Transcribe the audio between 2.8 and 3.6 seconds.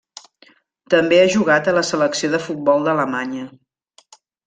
d'Alemanya.